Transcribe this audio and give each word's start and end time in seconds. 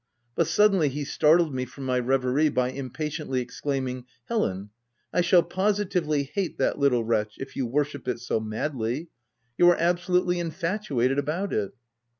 But 0.33 0.47
suddenly 0.47 0.89
he 0.89 1.03
startled 1.05 1.53
me 1.53 1.63
from 1.63 1.83
my 1.83 1.99
reverie 1.99 2.49
by 2.49 2.71
impatiently 2.71 3.39
exclaiming, 3.39 4.05
—"Helen, 4.29 4.71
I 5.13 5.21
shall 5.21 5.43
positively 5.43 6.23
hate 6.33 6.57
that 6.57 6.79
little 6.79 7.03
wretch, 7.03 7.35
if 7.37 7.55
you 7.55 7.67
worship 7.67 8.07
it 8.07 8.19
so 8.19 8.39
madly! 8.39 9.09
You 9.59 9.69
are 9.69 9.77
absolutely 9.77 10.39
infatuated 10.39 11.19
about 11.19 11.53
it." 11.53 11.75